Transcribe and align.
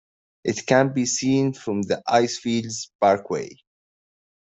It 0.43 0.65
can 0.65 0.93
be 0.93 1.05
seen 1.05 1.53
from 1.53 1.83
the 1.83 2.01
Icefields 2.09 2.89
Parkway. 2.99 3.51